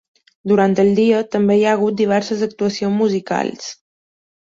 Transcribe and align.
Durant 0.51 0.73
el 0.83 0.89
dia 1.01 1.19
també 1.35 1.59
hi 1.61 1.63
ha 1.67 1.75
hagut 1.79 2.01
diverses 2.01 2.43
actuacions 2.51 3.01
musicals. 3.07 3.73